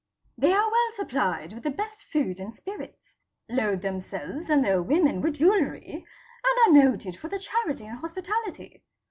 ''They 0.39 0.51
are 0.51 0.67
well 0.71 0.91
supplied 0.95 1.53
with 1.53 1.61
the 1.61 1.69
best 1.69 2.05
food 2.05 2.39
and 2.39 2.55
spirits, 2.55 3.19
load 3.47 3.83
themselves 3.83 4.49
and 4.49 4.65
their 4.65 4.81
women 4.81 5.21
with 5.21 5.35
jewellery 5.35 6.03
and 6.43 6.67
are 6.75 6.83
noted 6.89 7.15
for 7.15 7.27
their 7.27 7.37
charity 7.37 7.85
and 7.85 7.99
hospitality. 7.99 8.83